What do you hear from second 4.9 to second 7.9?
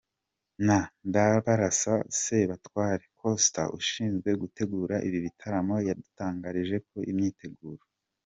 ibi bitaramo, yadutangarije ko imyiteguro.